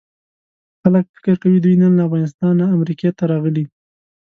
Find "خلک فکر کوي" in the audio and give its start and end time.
0.81-1.57